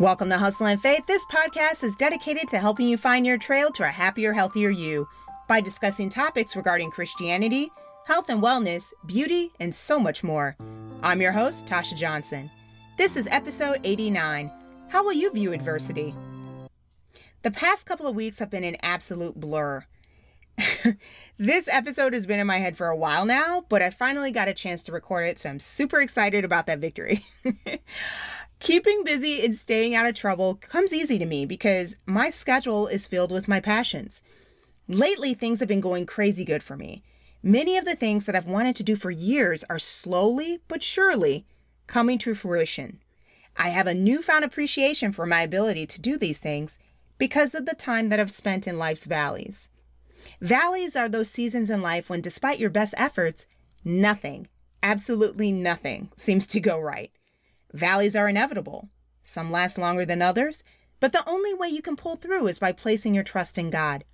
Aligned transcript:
Welcome 0.00 0.28
to 0.30 0.38
Hustle 0.38 0.66
and 0.66 0.82
Faith. 0.82 1.06
This 1.06 1.24
podcast 1.26 1.84
is 1.84 1.94
dedicated 1.94 2.48
to 2.48 2.58
helping 2.58 2.88
you 2.88 2.96
find 2.96 3.24
your 3.24 3.38
trail 3.38 3.70
to 3.70 3.84
a 3.84 3.86
happier, 3.86 4.32
healthier 4.32 4.70
you 4.70 5.06
by 5.46 5.60
discussing 5.60 6.08
topics 6.08 6.56
regarding 6.56 6.90
Christianity, 6.90 7.70
health 8.04 8.28
and 8.28 8.42
wellness, 8.42 8.92
beauty, 9.06 9.52
and 9.60 9.72
so 9.72 10.00
much 10.00 10.24
more. 10.24 10.56
I'm 11.04 11.20
your 11.22 11.30
host, 11.30 11.68
Tasha 11.68 11.94
Johnson. 11.96 12.50
This 12.98 13.16
is 13.16 13.28
episode 13.28 13.78
89 13.84 14.50
How 14.88 15.04
Will 15.04 15.12
You 15.12 15.30
View 15.30 15.52
Adversity? 15.52 16.12
The 17.42 17.52
past 17.52 17.86
couple 17.86 18.08
of 18.08 18.16
weeks 18.16 18.40
have 18.40 18.50
been 18.50 18.64
an 18.64 18.78
absolute 18.82 19.36
blur. 19.36 19.84
this 21.38 21.68
episode 21.68 22.14
has 22.14 22.26
been 22.26 22.40
in 22.40 22.48
my 22.48 22.58
head 22.58 22.76
for 22.76 22.88
a 22.88 22.96
while 22.96 23.24
now, 23.24 23.64
but 23.68 23.80
I 23.80 23.90
finally 23.90 24.32
got 24.32 24.48
a 24.48 24.54
chance 24.54 24.82
to 24.84 24.92
record 24.92 25.28
it, 25.28 25.38
so 25.38 25.48
I'm 25.48 25.60
super 25.60 26.00
excited 26.00 26.44
about 26.44 26.66
that 26.66 26.80
victory. 26.80 27.24
Keeping 28.64 29.04
busy 29.04 29.44
and 29.44 29.54
staying 29.54 29.94
out 29.94 30.06
of 30.06 30.14
trouble 30.14 30.54
comes 30.54 30.90
easy 30.90 31.18
to 31.18 31.26
me 31.26 31.44
because 31.44 31.98
my 32.06 32.30
schedule 32.30 32.86
is 32.86 33.06
filled 33.06 33.30
with 33.30 33.46
my 33.46 33.60
passions. 33.60 34.22
Lately, 34.88 35.34
things 35.34 35.60
have 35.60 35.68
been 35.68 35.82
going 35.82 36.06
crazy 36.06 36.46
good 36.46 36.62
for 36.62 36.74
me. 36.74 37.02
Many 37.42 37.76
of 37.76 37.84
the 37.84 37.94
things 37.94 38.24
that 38.24 38.34
I've 38.34 38.46
wanted 38.46 38.74
to 38.76 38.82
do 38.82 38.96
for 38.96 39.10
years 39.10 39.64
are 39.64 39.78
slowly 39.78 40.60
but 40.66 40.82
surely 40.82 41.44
coming 41.86 42.16
to 42.20 42.34
fruition. 42.34 43.00
I 43.54 43.68
have 43.68 43.86
a 43.86 43.92
newfound 43.92 44.46
appreciation 44.46 45.12
for 45.12 45.26
my 45.26 45.42
ability 45.42 45.84
to 45.84 46.00
do 46.00 46.16
these 46.16 46.40
things 46.40 46.78
because 47.18 47.54
of 47.54 47.66
the 47.66 47.74
time 47.74 48.08
that 48.08 48.18
I've 48.18 48.32
spent 48.32 48.66
in 48.66 48.78
life's 48.78 49.04
valleys. 49.04 49.68
Valleys 50.40 50.96
are 50.96 51.10
those 51.10 51.28
seasons 51.28 51.68
in 51.68 51.82
life 51.82 52.08
when, 52.08 52.22
despite 52.22 52.58
your 52.58 52.70
best 52.70 52.94
efforts, 52.96 53.46
nothing, 53.84 54.48
absolutely 54.82 55.52
nothing, 55.52 56.10
seems 56.16 56.46
to 56.46 56.60
go 56.60 56.80
right. 56.80 57.10
Valleys 57.74 58.14
are 58.14 58.28
inevitable. 58.28 58.88
Some 59.22 59.50
last 59.50 59.76
longer 59.76 60.06
than 60.06 60.22
others, 60.22 60.62
but 61.00 61.12
the 61.12 61.28
only 61.28 61.52
way 61.52 61.68
you 61.68 61.82
can 61.82 61.96
pull 61.96 62.14
through 62.14 62.46
is 62.46 62.60
by 62.60 62.70
placing 62.70 63.14
your 63.14 63.24
trust 63.24 63.58
in 63.58 63.68
God. 63.68 64.04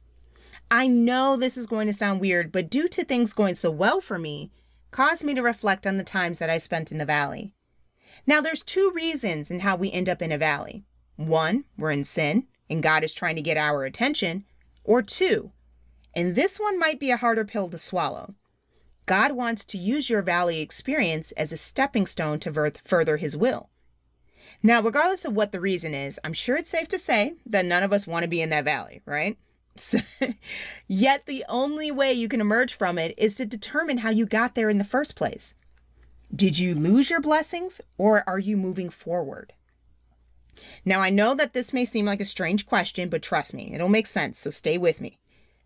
I 0.71 0.87
know 0.87 1.37
this 1.37 1.59
is 1.59 1.67
going 1.67 1.87
to 1.87 1.93
sound 1.93 2.21
weird, 2.21 2.51
but 2.51 2.71
due 2.71 2.89
to 2.89 3.05
things 3.05 3.35
going 3.35 3.57
so 3.57 3.71
well 3.71 4.01
for 4.01 4.19
me, 4.19 4.51
caused 4.91 5.25
me 5.25 5.35
to 5.35 5.43
reflect 5.43 5.87
on 5.87 5.99
the 5.99 6.05
times 6.05 6.39
that 6.39 6.49
I 6.49 6.57
spent 6.57 6.91
in 6.91 6.97
the 6.97 7.05
valley. 7.05 7.53
Now, 8.27 8.41
there's 8.41 8.63
two 8.63 8.91
reasons 8.95 9.51
in 9.51 9.61
how 9.61 9.77
we 9.77 9.93
end 9.93 10.09
up 10.09 10.23
in 10.23 10.33
a 10.33 10.39
valley. 10.39 10.85
One, 11.17 11.65
we're 11.77 11.91
in 11.91 12.05
sin, 12.05 12.47
and 12.71 12.83
God 12.83 13.05
is 13.05 13.13
trying 13.13 13.37
to 13.37 13.43
get 13.43 13.59
our 13.59 13.85
attention. 13.85 14.45
Or 14.85 15.03
two, 15.03 15.53
and 16.15 16.35
this 16.35 16.59
one 16.59 16.79
might 16.79 16.99
be 16.99 17.11
a 17.11 17.19
harder 17.19 17.45
pill 17.45 17.69
to 17.69 17.79
swallow. 17.79 18.35
God 19.11 19.33
wants 19.33 19.65
to 19.65 19.77
use 19.77 20.09
your 20.09 20.23
valley 20.23 20.61
experience 20.61 21.33
as 21.33 21.53
a 21.53 21.57
stepping 21.57 22.07
stone 22.07 22.39
to 22.39 22.73
further 22.85 23.17
his 23.17 23.37
will. 23.37 23.69
Now, 24.63 24.81
regardless 24.81 25.25
of 25.25 25.35
what 25.35 25.51
the 25.51 25.59
reason 25.59 25.95
is, 25.95 26.21
I'm 26.23 26.33
sure 26.33 26.57
it's 26.57 26.71
safe 26.71 26.87
to 26.91 26.99
say 26.99 27.35
that 27.45 27.65
none 27.65 27.83
of 27.83 27.93
us 27.93 28.07
want 28.07 28.23
to 28.23 28.29
be 28.29 28.41
in 28.41 28.51
that 28.51 28.67
valley, 28.67 29.03
right? 29.05 29.37
So, 29.75 29.99
yet, 30.87 31.27
the 31.27 31.45
only 31.49 31.91
way 31.91 32.13
you 32.13 32.29
can 32.29 32.41
emerge 32.41 32.73
from 32.73 32.99
it 32.99 33.13
is 33.19 33.35
to 33.35 33.45
determine 33.45 33.99
how 33.99 34.11
you 34.11 34.27
got 34.27 34.55
there 34.55 34.71
in 34.71 34.79
the 34.79 34.85
first 34.85 35.17
place. 35.17 35.57
Did 36.33 36.61
you 36.61 36.73
lose 36.73 37.11
your 37.11 37.21
blessings 37.21 37.81
or 37.99 38.23
are 38.29 38.39
you 38.39 38.57
moving 38.57 38.91
forward? 38.91 39.55
Now, 40.85 41.01
I 41.01 41.11
know 41.11 41.35
that 41.35 41.53
this 41.53 41.73
may 41.73 41.85
seem 41.85 42.07
like 42.07 42.21
a 42.21 42.25
strange 42.25 42.65
question, 42.65 43.09
but 43.09 43.23
trust 43.23 43.55
me, 43.55 43.75
it'll 43.75 43.89
make 43.89 44.07
sense, 44.07 44.39
so 44.39 44.51
stay 44.51 44.79
with 44.79 45.01
me. 45.01 45.19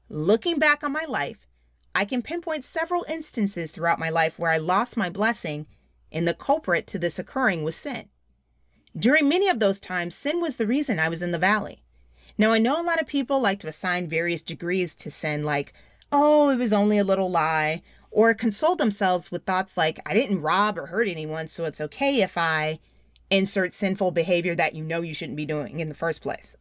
Looking 0.08 0.58
back 0.58 0.82
on 0.82 0.92
my 0.92 1.04
life, 1.06 1.46
I 1.94 2.04
can 2.04 2.22
pinpoint 2.22 2.64
several 2.64 3.04
instances 3.08 3.70
throughout 3.70 3.98
my 3.98 4.10
life 4.10 4.38
where 4.38 4.50
I 4.50 4.56
lost 4.56 4.96
my 4.96 5.08
blessing, 5.08 5.66
and 6.10 6.26
the 6.26 6.34
culprit 6.34 6.86
to 6.88 6.98
this 6.98 7.18
occurring 7.18 7.62
was 7.62 7.76
sin. 7.76 8.08
During 8.96 9.28
many 9.28 9.48
of 9.48 9.60
those 9.60 9.80
times, 9.80 10.14
sin 10.14 10.40
was 10.40 10.56
the 10.56 10.66
reason 10.66 10.98
I 10.98 11.08
was 11.08 11.22
in 11.22 11.30
the 11.30 11.38
valley. 11.38 11.82
Now, 12.36 12.52
I 12.52 12.58
know 12.58 12.80
a 12.80 12.82
lot 12.82 13.00
of 13.00 13.06
people 13.06 13.40
like 13.40 13.60
to 13.60 13.68
assign 13.68 14.08
various 14.08 14.42
degrees 14.42 14.94
to 14.96 15.10
sin, 15.10 15.44
like, 15.44 15.72
oh, 16.10 16.50
it 16.50 16.56
was 16.56 16.72
only 16.72 16.98
a 16.98 17.04
little 17.04 17.30
lie, 17.30 17.82
or 18.10 18.34
console 18.34 18.76
themselves 18.76 19.30
with 19.30 19.44
thoughts 19.44 19.76
like, 19.76 20.00
I 20.06 20.14
didn't 20.14 20.42
rob 20.42 20.78
or 20.78 20.86
hurt 20.86 21.08
anyone, 21.08 21.48
so 21.48 21.64
it's 21.64 21.80
okay 21.80 22.22
if 22.22 22.36
I 22.36 22.80
insert 23.30 23.72
sinful 23.72 24.12
behavior 24.12 24.54
that 24.54 24.74
you 24.74 24.84
know 24.84 25.00
you 25.00 25.14
shouldn't 25.14 25.36
be 25.36 25.46
doing 25.46 25.80
in 25.80 25.88
the 25.88 25.94
first 25.94 26.22
place. 26.22 26.56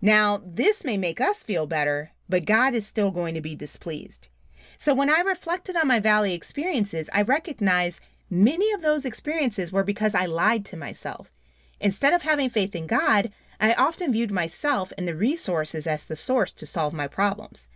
Now, 0.00 0.40
this 0.44 0.84
may 0.84 0.96
make 0.96 1.20
us 1.20 1.42
feel 1.42 1.66
better, 1.66 2.12
but 2.28 2.44
God 2.44 2.74
is 2.74 2.86
still 2.86 3.10
going 3.10 3.34
to 3.34 3.40
be 3.40 3.54
displeased. 3.54 4.28
So 4.76 4.94
when 4.94 5.10
I 5.10 5.20
reflected 5.20 5.76
on 5.76 5.88
my 5.88 6.00
valley 6.00 6.34
experiences, 6.34 7.08
I 7.12 7.22
recognized 7.22 8.00
many 8.30 8.70
of 8.72 8.82
those 8.82 9.04
experiences 9.04 9.72
were 9.72 9.84
because 9.84 10.14
I 10.14 10.26
lied 10.26 10.64
to 10.66 10.76
myself. 10.76 11.32
Instead 11.80 12.12
of 12.12 12.22
having 12.22 12.50
faith 12.50 12.74
in 12.74 12.86
God, 12.86 13.32
I 13.60 13.74
often 13.74 14.12
viewed 14.12 14.30
myself 14.30 14.92
and 14.96 15.08
the 15.08 15.16
resources 15.16 15.86
as 15.86 16.06
the 16.06 16.16
source 16.16 16.52
to 16.52 16.66
solve 16.66 16.92
my 16.92 17.08
problems. 17.08 17.66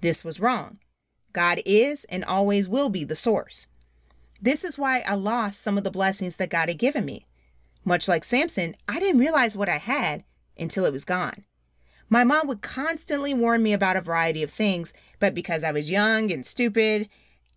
This 0.00 0.24
was 0.24 0.40
wrong. 0.40 0.78
God 1.32 1.60
is 1.64 2.04
and 2.04 2.24
always 2.24 2.68
will 2.68 2.88
be 2.88 3.04
the 3.04 3.16
source. 3.16 3.68
This 4.40 4.64
is 4.64 4.78
why 4.78 5.00
I 5.00 5.14
lost 5.14 5.60
some 5.60 5.76
of 5.76 5.84
the 5.84 5.90
blessings 5.90 6.36
that 6.36 6.50
God 6.50 6.68
had 6.68 6.78
given 6.78 7.04
me. 7.04 7.26
Much 7.84 8.08
like 8.08 8.24
Samson, 8.24 8.76
I 8.88 8.98
didn't 8.98 9.20
realize 9.20 9.56
what 9.56 9.68
I 9.68 9.78
had 9.78 10.24
until 10.56 10.84
it 10.84 10.92
was 10.92 11.04
gone. 11.04 11.44
My 12.08 12.24
mom 12.24 12.46
would 12.48 12.62
constantly 12.62 13.34
warn 13.34 13.62
me 13.62 13.72
about 13.72 13.96
a 13.96 14.00
variety 14.00 14.42
of 14.42 14.50
things, 14.50 14.92
but 15.18 15.34
because 15.34 15.62
I 15.62 15.72
was 15.72 15.90
young 15.90 16.32
and 16.32 16.44
stupid, 16.44 17.08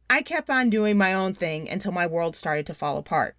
I 0.10 0.22
kept 0.22 0.50
on 0.50 0.70
doing 0.70 0.98
my 0.98 1.14
own 1.14 1.34
thing 1.34 1.70
until 1.70 1.94
my 1.94 2.06
world 2.06 2.36
started 2.36 2.66
to 2.68 2.74
fall 2.74 2.98
apart. 2.98 3.36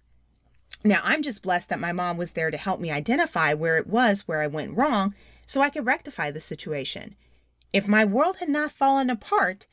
Now, 0.83 1.01
I'm 1.03 1.21
just 1.21 1.43
blessed 1.43 1.69
that 1.69 1.79
my 1.79 1.91
mom 1.91 2.17
was 2.17 2.31
there 2.31 2.49
to 2.49 2.57
help 2.57 2.79
me 2.79 2.91
identify 2.91 3.53
where 3.53 3.77
it 3.77 3.87
was 3.87 4.27
where 4.27 4.41
I 4.41 4.47
went 4.47 4.75
wrong 4.75 5.13
so 5.45 5.61
I 5.61 5.69
could 5.69 5.85
rectify 5.85 6.31
the 6.31 6.41
situation. 6.41 7.15
If 7.71 7.87
my 7.87 8.05
world 8.05 8.37
had 8.37 8.49
not 8.49 8.71
fallen 8.71 9.09
apart, 9.09 9.67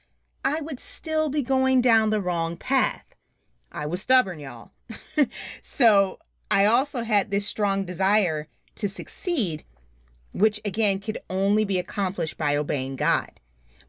I 0.45 0.61
would 0.61 0.79
still 0.79 1.29
be 1.29 1.43
going 1.43 1.81
down 1.81 2.11
the 2.11 2.21
wrong 2.21 2.57
path. 2.57 3.05
I 3.73 3.87
was 3.87 4.03
stubborn, 4.03 4.41
y'all. 4.41 4.73
so 5.63 6.19
I 6.51 6.65
also 6.65 7.03
had 7.03 7.31
this 7.31 7.47
strong 7.47 7.85
desire 7.85 8.49
to 8.77 8.89
succeed 8.89 9.65
which 10.33 10.61
again 10.65 11.01
could 11.01 11.19
only 11.29 11.65
be 11.65 11.79
accomplished 11.79 12.39
by 12.39 12.57
obeying 12.57 12.97
God. 12.97 13.31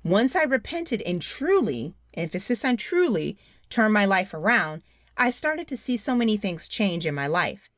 Once 0.03 0.35
I 0.35 0.43
repented 0.43 1.01
and 1.03 1.21
truly, 1.21 1.93
emphasis 2.13 2.65
on 2.65 2.77
truly, 2.77 3.37
turned 3.69 3.93
my 3.93 4.05
life 4.05 4.33
around, 4.33 4.81
I 5.17 5.29
started 5.29 5.67
to 5.67 5.77
see 5.77 5.97
so 5.97 6.15
many 6.15 6.37
things 6.37 6.67
change 6.67 7.05
in 7.05 7.13
my 7.13 7.27
life. 7.27 7.69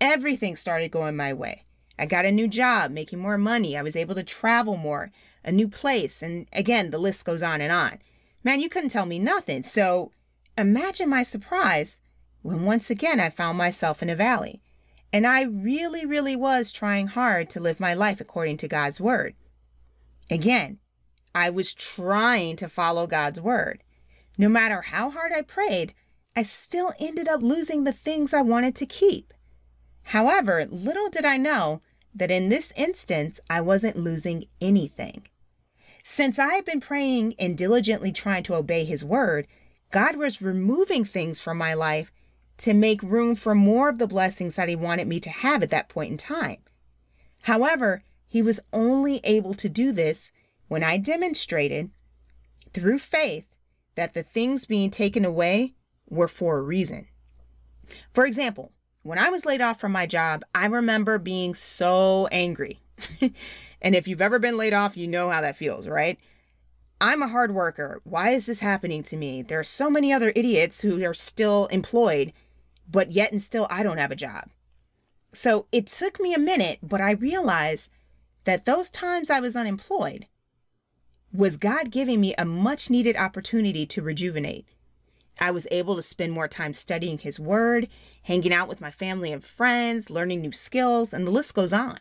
Everything 0.00 0.56
started 0.56 0.90
going 0.90 1.16
my 1.16 1.32
way. 1.32 1.64
I 1.98 2.06
got 2.06 2.24
a 2.24 2.32
new 2.32 2.48
job, 2.48 2.90
making 2.90 3.18
more 3.18 3.38
money. 3.38 3.76
I 3.76 3.82
was 3.82 3.94
able 3.94 4.14
to 4.14 4.22
travel 4.22 4.76
more, 4.76 5.12
a 5.44 5.52
new 5.52 5.68
place, 5.68 6.22
and 6.22 6.48
again, 6.52 6.90
the 6.90 6.98
list 6.98 7.24
goes 7.24 7.42
on 7.42 7.60
and 7.60 7.70
on. 7.70 7.98
Man, 8.42 8.60
you 8.60 8.68
couldn't 8.70 8.88
tell 8.88 9.06
me 9.06 9.18
nothing. 9.18 9.62
So 9.62 10.12
imagine 10.56 11.08
my 11.10 11.22
surprise 11.22 12.00
when 12.42 12.64
once 12.64 12.90
again 12.90 13.20
I 13.20 13.28
found 13.28 13.58
myself 13.58 14.02
in 14.02 14.08
a 14.08 14.16
valley. 14.16 14.62
And 15.12 15.26
I 15.26 15.42
really, 15.42 16.06
really 16.06 16.36
was 16.36 16.72
trying 16.72 17.08
hard 17.08 17.50
to 17.50 17.60
live 17.60 17.80
my 17.80 17.94
life 17.94 18.20
according 18.20 18.58
to 18.58 18.68
God's 18.68 19.00
word. 19.00 19.34
Again, 20.30 20.78
I 21.34 21.50
was 21.50 21.74
trying 21.74 22.56
to 22.56 22.68
follow 22.68 23.06
God's 23.06 23.40
word. 23.40 23.82
No 24.38 24.48
matter 24.48 24.82
how 24.82 25.10
hard 25.10 25.32
I 25.32 25.42
prayed, 25.42 25.94
I 26.36 26.44
still 26.44 26.92
ended 27.00 27.28
up 27.28 27.42
losing 27.42 27.84
the 27.84 27.92
things 27.92 28.32
I 28.32 28.42
wanted 28.42 28.76
to 28.76 28.86
keep. 28.86 29.34
However, 30.04 30.66
little 30.66 31.10
did 31.10 31.24
I 31.24 31.36
know 31.36 31.82
that 32.14 32.30
in 32.30 32.48
this 32.48 32.72
instance, 32.76 33.40
I 33.48 33.60
wasn't 33.60 33.96
losing 33.96 34.46
anything. 34.60 35.26
Since 36.02 36.38
I 36.38 36.54
had 36.54 36.64
been 36.64 36.80
praying 36.80 37.34
and 37.38 37.58
diligently 37.58 38.10
trying 38.12 38.42
to 38.44 38.54
obey 38.54 38.84
His 38.84 39.04
word, 39.04 39.46
God 39.90 40.16
was 40.16 40.40
removing 40.40 41.04
things 41.04 41.40
from 41.40 41.58
my 41.58 41.74
life 41.74 42.12
to 42.60 42.74
make 42.74 43.02
room 43.02 43.34
for 43.34 43.54
more 43.54 43.88
of 43.88 43.98
the 43.98 44.06
blessings 44.06 44.54
that 44.54 44.68
he 44.68 44.76
wanted 44.76 45.06
me 45.06 45.18
to 45.20 45.30
have 45.30 45.62
at 45.62 45.70
that 45.70 45.88
point 45.88 46.10
in 46.10 46.16
time. 46.16 46.58
However, 47.42 48.02
he 48.28 48.42
was 48.42 48.60
only 48.72 49.20
able 49.24 49.54
to 49.54 49.68
do 49.68 49.92
this 49.92 50.30
when 50.68 50.84
I 50.84 50.98
demonstrated 50.98 51.90
through 52.72 52.98
faith 52.98 53.46
that 53.94 54.14
the 54.14 54.22
things 54.22 54.66
being 54.66 54.90
taken 54.90 55.24
away 55.24 55.74
were 56.08 56.28
for 56.28 56.58
a 56.58 56.62
reason. 56.62 57.08
For 58.12 58.26
example, 58.26 58.72
when 59.02 59.18
I 59.18 59.30
was 59.30 59.46
laid 59.46 59.62
off 59.62 59.80
from 59.80 59.92
my 59.92 60.06
job, 60.06 60.44
I 60.54 60.66
remember 60.66 61.18
being 61.18 61.54
so 61.54 62.28
angry. 62.30 62.80
and 63.82 63.94
if 63.94 64.06
you've 64.06 64.20
ever 64.20 64.38
been 64.38 64.58
laid 64.58 64.74
off, 64.74 64.96
you 64.96 65.06
know 65.06 65.30
how 65.30 65.40
that 65.40 65.56
feels, 65.56 65.88
right? 65.88 66.18
I'm 67.00 67.22
a 67.22 67.28
hard 67.28 67.54
worker. 67.54 68.02
Why 68.04 68.30
is 68.30 68.44
this 68.44 68.60
happening 68.60 69.02
to 69.04 69.16
me? 69.16 69.40
There 69.40 69.58
are 69.58 69.64
so 69.64 69.88
many 69.88 70.12
other 70.12 70.32
idiots 70.36 70.82
who 70.82 71.02
are 71.02 71.14
still 71.14 71.66
employed 71.66 72.34
but 72.90 73.12
yet 73.12 73.32
and 73.32 73.40
still 73.40 73.66
I 73.70 73.82
don't 73.82 73.98
have 73.98 74.10
a 74.10 74.16
job. 74.16 74.48
So 75.32 75.66
it 75.70 75.86
took 75.86 76.20
me 76.20 76.34
a 76.34 76.38
minute, 76.38 76.78
but 76.82 77.00
I 77.00 77.12
realized 77.12 77.90
that 78.44 78.64
those 78.64 78.90
times 78.90 79.30
I 79.30 79.40
was 79.40 79.56
unemployed 79.56 80.26
was 81.32 81.56
God 81.56 81.90
giving 81.90 82.20
me 82.20 82.34
a 82.36 82.44
much 82.44 82.90
needed 82.90 83.16
opportunity 83.16 83.86
to 83.86 84.02
rejuvenate. 84.02 84.66
I 85.38 85.52
was 85.52 85.68
able 85.70 85.94
to 85.96 86.02
spend 86.02 86.32
more 86.32 86.48
time 86.48 86.74
studying 86.74 87.18
His 87.18 87.38
Word, 87.38 87.88
hanging 88.24 88.52
out 88.52 88.68
with 88.68 88.80
my 88.80 88.90
family 88.90 89.32
and 89.32 89.42
friends, 89.42 90.10
learning 90.10 90.40
new 90.40 90.52
skills, 90.52 91.14
and 91.14 91.26
the 91.26 91.30
list 91.30 91.54
goes 91.54 91.72
on. 91.72 92.00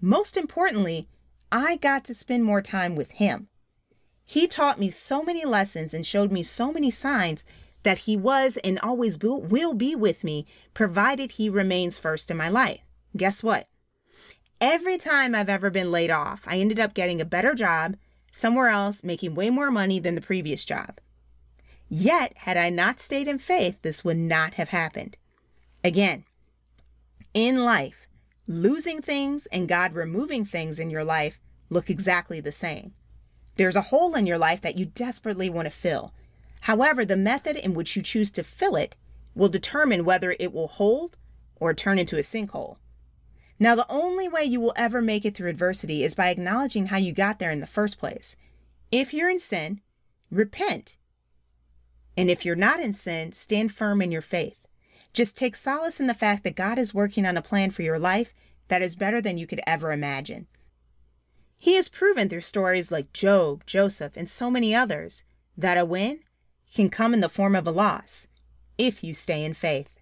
Most 0.00 0.36
importantly, 0.36 1.08
I 1.50 1.76
got 1.76 2.04
to 2.04 2.14
spend 2.14 2.44
more 2.44 2.62
time 2.62 2.94
with 2.94 3.12
Him. 3.12 3.48
He 4.24 4.46
taught 4.46 4.78
me 4.78 4.90
so 4.90 5.24
many 5.24 5.44
lessons 5.44 5.92
and 5.92 6.06
showed 6.06 6.30
me 6.30 6.42
so 6.42 6.72
many 6.72 6.90
signs 6.90 7.44
that 7.82 8.00
He 8.00 8.16
was 8.16 8.56
and 8.58 8.78
always 8.80 9.18
will 9.18 9.74
be 9.74 9.94
with 9.94 10.24
me, 10.24 10.46
provided 10.74 11.32
He 11.32 11.48
remains 11.48 11.98
first 11.98 12.30
in 12.30 12.36
my 12.36 12.48
life. 12.48 12.80
Guess 13.16 13.42
what? 13.42 13.68
Every 14.60 14.98
time 14.98 15.34
I've 15.34 15.48
ever 15.48 15.70
been 15.70 15.90
laid 15.90 16.10
off, 16.10 16.42
I 16.46 16.58
ended 16.58 16.78
up 16.78 16.94
getting 16.94 17.20
a 17.20 17.24
better 17.24 17.54
job 17.54 17.96
somewhere 18.30 18.68
else, 18.68 19.02
making 19.02 19.34
way 19.34 19.50
more 19.50 19.70
money 19.70 19.98
than 19.98 20.14
the 20.14 20.20
previous 20.20 20.64
job. 20.64 20.98
Yet, 21.88 22.36
had 22.38 22.56
I 22.56 22.70
not 22.70 23.00
stayed 23.00 23.26
in 23.26 23.38
faith, 23.38 23.82
this 23.82 24.04
would 24.04 24.16
not 24.16 24.54
have 24.54 24.68
happened. 24.68 25.16
Again, 25.82 26.24
in 27.34 27.64
life, 27.64 28.06
losing 28.46 29.00
things 29.02 29.46
and 29.46 29.68
God 29.68 29.94
removing 29.94 30.44
things 30.44 30.78
in 30.78 30.90
your 30.90 31.04
life 31.04 31.40
look 31.68 31.88
exactly 31.88 32.40
the 32.40 32.52
same. 32.52 32.92
There's 33.56 33.76
a 33.76 33.82
hole 33.82 34.14
in 34.14 34.26
your 34.26 34.38
life 34.38 34.60
that 34.60 34.78
you 34.78 34.86
desperately 34.86 35.50
want 35.50 35.66
to 35.66 35.70
fill. 35.70 36.12
However, 36.62 37.04
the 37.04 37.16
method 37.16 37.56
in 37.56 37.74
which 37.74 37.96
you 37.96 38.02
choose 38.02 38.30
to 38.32 38.42
fill 38.42 38.76
it 38.76 38.96
will 39.34 39.48
determine 39.48 40.04
whether 40.04 40.36
it 40.38 40.52
will 40.52 40.68
hold 40.68 41.16
or 41.56 41.74
turn 41.74 41.98
into 41.98 42.16
a 42.16 42.20
sinkhole. 42.20 42.76
Now, 43.58 43.74
the 43.74 43.90
only 43.90 44.28
way 44.28 44.44
you 44.44 44.60
will 44.60 44.72
ever 44.76 45.02
make 45.02 45.24
it 45.24 45.34
through 45.34 45.50
adversity 45.50 46.02
is 46.02 46.14
by 46.14 46.30
acknowledging 46.30 46.86
how 46.86 46.96
you 46.96 47.12
got 47.12 47.38
there 47.38 47.50
in 47.50 47.60
the 47.60 47.66
first 47.66 47.98
place. 47.98 48.36
If 48.90 49.12
you're 49.12 49.30
in 49.30 49.38
sin, 49.38 49.80
repent 50.30 50.96
and 52.16 52.28
if 52.28 52.44
you're 52.44 52.56
not 52.56 52.80
in 52.80 52.92
sin, 52.92 53.32
stand 53.32 53.72
firm 53.72 54.02
in 54.02 54.12
your 54.12 54.20
faith. 54.20 54.58
Just 55.12 55.36
take 55.36 55.56
solace 55.56 56.00
in 56.00 56.06
the 56.06 56.14
fact 56.14 56.44
that 56.44 56.56
God 56.56 56.78
is 56.78 56.94
working 56.94 57.24
on 57.24 57.36
a 57.36 57.42
plan 57.42 57.70
for 57.70 57.82
your 57.82 57.98
life 57.98 58.34
that 58.68 58.82
is 58.82 58.94
better 58.94 59.20
than 59.20 59.38
you 59.38 59.46
could 59.46 59.60
ever 59.66 59.90
imagine. 59.90 60.46
He 61.58 61.74
has 61.76 61.88
proven 61.88 62.28
through 62.28 62.42
stories 62.42 62.92
like 62.92 63.12
Job, 63.12 63.64
Joseph, 63.66 64.16
and 64.16 64.28
so 64.28 64.50
many 64.50 64.74
others 64.74 65.24
that 65.56 65.78
a 65.78 65.84
win 65.84 66.20
can 66.74 66.90
come 66.90 67.14
in 67.14 67.20
the 67.20 67.28
form 67.28 67.54
of 67.54 67.66
a 67.66 67.70
loss 67.70 68.26
if 68.78 69.04
you 69.04 69.14
stay 69.14 69.44
in 69.44 69.54
faith. 69.54 69.98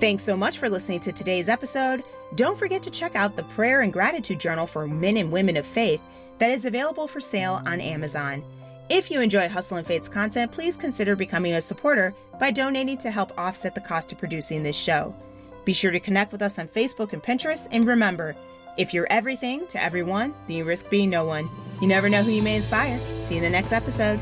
Thanks 0.00 0.22
so 0.22 0.36
much 0.36 0.58
for 0.58 0.68
listening 0.68 1.00
to 1.00 1.12
today's 1.12 1.48
episode. 1.48 2.02
Don't 2.34 2.58
forget 2.58 2.82
to 2.84 2.90
check 2.90 3.14
out 3.14 3.36
the 3.36 3.44
Prayer 3.44 3.82
and 3.82 3.92
Gratitude 3.92 4.40
Journal 4.40 4.66
for 4.66 4.86
Men 4.86 5.16
and 5.16 5.30
Women 5.30 5.56
of 5.56 5.66
Faith 5.66 6.00
that 6.38 6.50
is 6.50 6.64
available 6.64 7.06
for 7.06 7.20
sale 7.20 7.62
on 7.66 7.80
Amazon. 7.80 8.42
If 8.88 9.10
you 9.10 9.20
enjoy 9.20 9.48
Hustle 9.48 9.76
and 9.76 9.86
Faith's 9.86 10.08
content, 10.08 10.50
please 10.50 10.76
consider 10.76 11.14
becoming 11.14 11.54
a 11.54 11.60
supporter 11.60 12.14
by 12.40 12.50
donating 12.50 12.98
to 12.98 13.10
help 13.10 13.38
offset 13.38 13.74
the 13.74 13.80
cost 13.80 14.12
of 14.12 14.18
producing 14.18 14.62
this 14.62 14.76
show. 14.76 15.14
Be 15.64 15.72
sure 15.72 15.92
to 15.92 16.00
connect 16.00 16.32
with 16.32 16.42
us 16.42 16.58
on 16.58 16.66
Facebook 16.66 17.12
and 17.12 17.22
Pinterest, 17.22 17.68
and 17.70 17.86
remember, 17.86 18.34
if 18.76 18.92
you're 18.92 19.06
everything 19.10 19.66
to 19.68 19.82
everyone, 19.82 20.34
then 20.48 20.56
you 20.56 20.64
risk 20.64 20.90
being 20.90 21.10
no 21.10 21.24
one. 21.24 21.48
You 21.80 21.86
never 21.86 22.08
know 22.08 22.22
who 22.22 22.32
you 22.32 22.42
may 22.42 22.56
inspire. 22.56 22.98
See 23.20 23.34
you 23.34 23.38
in 23.38 23.44
the 23.44 23.50
next 23.50 23.72
episode. 23.72 24.18